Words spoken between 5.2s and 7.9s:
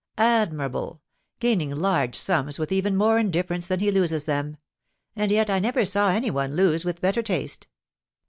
yet I never saw any one lose with better taste!"